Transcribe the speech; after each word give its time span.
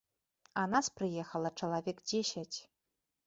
А 0.61 0.63
нас 0.71 0.87
прыехала 1.01 1.51
чалавек 1.63 2.01
дзесяць. 2.09 2.57